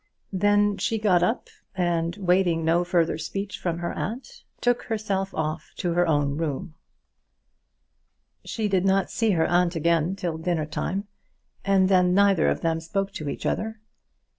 [0.33, 5.73] Then she got up, and waiting no further speech from her aunt, took herself off
[5.75, 6.73] to her own room.
[8.43, 11.07] She did not see her aunt again till dinner time,
[11.63, 13.79] and then neither of them spoke to each other.